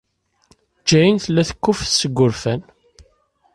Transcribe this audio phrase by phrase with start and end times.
[0.87, 2.61] Jane tella tekkuffet seg wurfan.